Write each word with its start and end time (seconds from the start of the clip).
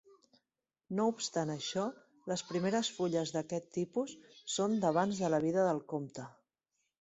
No 0.99 1.03
obstant 1.09 1.51
això, 1.55 1.83
les 2.31 2.43
primeres 2.53 2.89
fulles 2.95 3.35
d'aquest 3.35 3.69
tipus 3.77 4.17
són 4.55 4.75
d'abans 4.87 5.21
de 5.27 5.31
la 5.35 5.43
vida 5.45 5.69
del 5.69 5.85
comte. 5.95 6.27